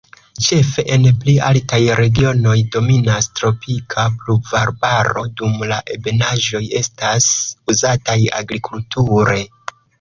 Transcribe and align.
Ĉefe 0.43 0.83
en 0.93 1.03
pli 1.23 1.33
altaj 1.49 1.79
regionoj 1.99 2.55
dominas 2.77 3.29
tropika 3.41 4.07
pluvarbaro, 4.23 5.25
dum 5.43 5.63
la 5.75 5.79
ebenaĵoj 5.99 6.65
estas 6.83 7.31
uzataj 7.77 8.21
agrikulture. 8.43 9.41